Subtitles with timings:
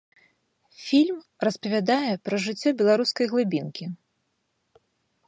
[0.85, 3.85] Фільм распавядае пра жыццё беларускай глыбінкі.